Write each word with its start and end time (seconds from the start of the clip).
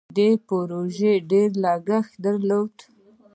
دې 0.15 0.29
پروژې 0.47 1.13
ډیر 1.31 1.49
لګښت 1.63 2.13
درلود. 2.25 2.75